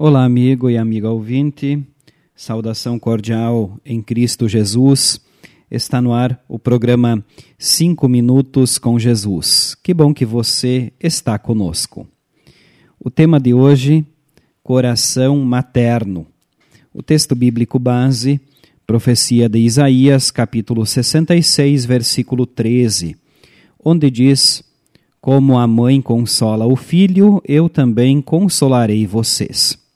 [0.00, 1.84] Olá, amigo e amiga ouvinte.
[2.32, 5.20] Saudação cordial em Cristo Jesus.
[5.68, 7.24] Está no ar o programa
[7.58, 9.76] Cinco Minutos com Jesus.
[9.82, 12.06] Que bom que você está conosco.
[13.00, 14.06] O tema de hoje,
[14.62, 16.28] coração materno.
[16.94, 18.40] O texto bíblico base,
[18.86, 23.16] profecia de Isaías, capítulo 66, versículo 13,
[23.84, 24.62] onde diz:
[25.20, 29.87] Como a mãe consola o filho, eu também consolarei vocês.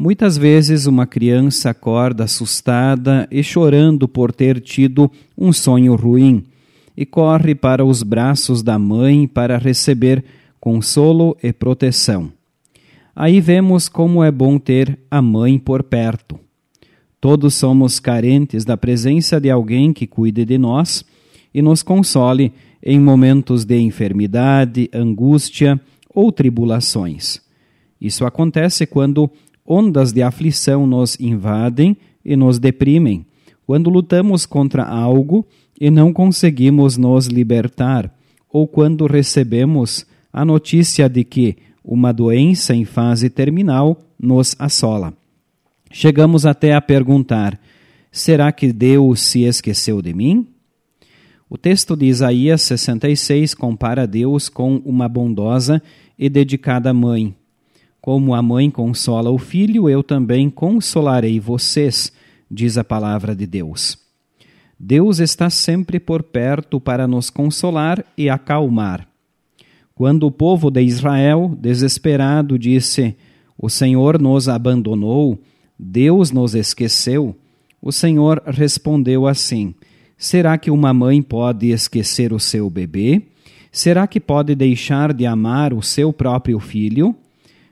[0.00, 6.44] Muitas vezes uma criança acorda assustada e chorando por ter tido um sonho ruim
[6.96, 10.24] e corre para os braços da mãe para receber
[10.60, 12.30] consolo e proteção.
[13.14, 16.38] Aí vemos como é bom ter a mãe por perto.
[17.20, 21.04] Todos somos carentes da presença de alguém que cuide de nós
[21.52, 27.40] e nos console em momentos de enfermidade, angústia ou tribulações.
[28.00, 29.28] Isso acontece quando
[29.68, 33.26] ondas de aflição nos invadem e nos deprimem,
[33.66, 35.46] quando lutamos contra algo
[35.78, 38.10] e não conseguimos nos libertar,
[38.50, 45.12] ou quando recebemos a notícia de que uma doença em fase terminal nos assola.
[45.90, 47.60] Chegamos até a perguntar:
[48.10, 50.46] será que Deus se esqueceu de mim?
[51.50, 55.82] O texto de Isaías 66 compara Deus com uma bondosa
[56.18, 57.34] e dedicada mãe,
[58.08, 62.10] como a mãe consola o filho, eu também consolarei vocês,
[62.50, 63.98] diz a palavra de Deus.
[64.80, 69.06] Deus está sempre por perto para nos consolar e acalmar.
[69.94, 73.14] Quando o povo de Israel, desesperado, disse:
[73.58, 75.38] O Senhor nos abandonou,
[75.78, 77.36] Deus nos esqueceu,
[77.78, 79.74] o Senhor respondeu assim:
[80.16, 83.20] Será que uma mãe pode esquecer o seu bebê?
[83.70, 87.14] Será que pode deixar de amar o seu próprio filho?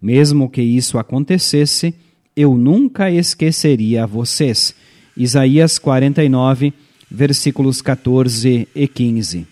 [0.00, 1.94] Mesmo que isso acontecesse,
[2.34, 4.74] eu nunca esqueceria vocês.
[5.16, 6.72] Isaías 49,
[7.10, 9.46] versículos 14 e 15.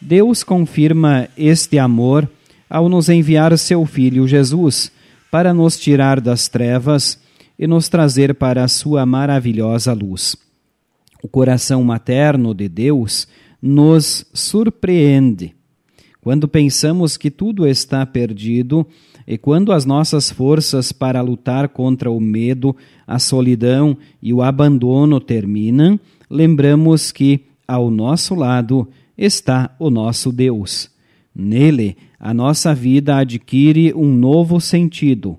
[0.00, 2.28] Deus confirma este amor
[2.68, 4.90] ao nos enviar seu Filho Jesus
[5.30, 7.18] para nos tirar das trevas
[7.58, 10.36] e nos trazer para a sua maravilhosa luz.
[11.22, 13.28] O coração materno de Deus
[13.62, 15.54] nos surpreende.
[16.22, 18.86] Quando pensamos que tudo está perdido,
[19.26, 25.18] e quando as nossas forças para lutar contra o medo, a solidão e o abandono
[25.18, 25.98] terminam,
[26.30, 28.88] lembramos que ao nosso lado
[29.18, 30.88] está o nosso Deus.
[31.34, 35.36] Nele, a nossa vida adquire um novo sentido.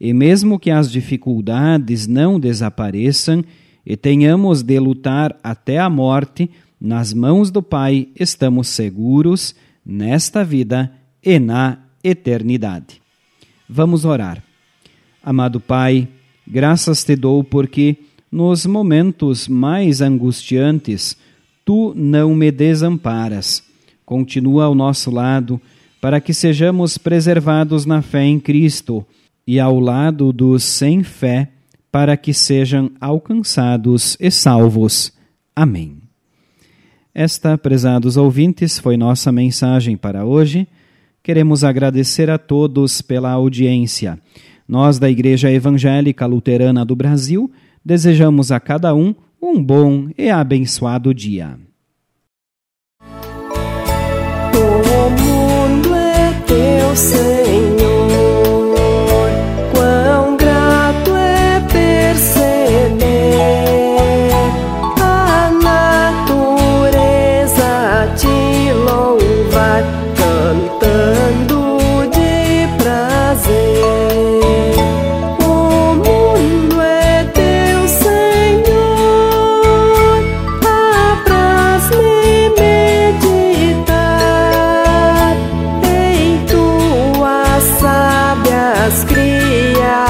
[0.00, 3.44] E mesmo que as dificuldades não desapareçam
[3.86, 6.50] e tenhamos de lutar até a morte,
[6.80, 13.00] nas mãos do Pai estamos seguros nesta vida e na eternidade.
[13.68, 14.42] Vamos orar.
[15.22, 16.08] Amado Pai,
[16.46, 17.96] graças te dou porque
[18.30, 21.16] nos momentos mais angustiantes
[21.64, 23.62] tu não me desamparas.
[24.04, 25.60] Continua ao nosso lado
[26.00, 29.06] para que sejamos preservados na fé em Cristo
[29.46, 31.50] e ao lado dos sem fé
[31.90, 35.12] para que sejam alcançados e salvos.
[35.56, 36.03] Amém.
[37.14, 40.66] Esta, prezados ouvintes, foi nossa mensagem para hoje.
[41.22, 44.18] Queremos agradecer a todos pela audiência.
[44.66, 47.52] Nós, da Igreja Evangélica Luterana do Brasil,
[47.84, 51.56] desejamos a cada um um bom e abençoado dia.
[55.10, 57.93] Mundo é teu, Senhor.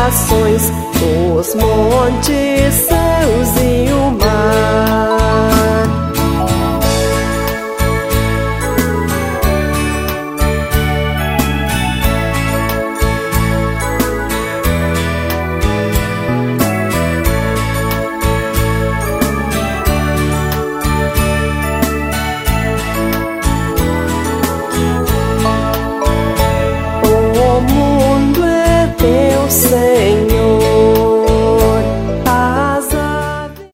[0.07, 0.71] Ações
[1.35, 2.94] os montes